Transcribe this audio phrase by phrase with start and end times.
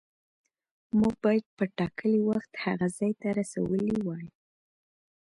[0.99, 4.25] موږ باید په ټاکلي وخت هغه ځای ته رسولي وای.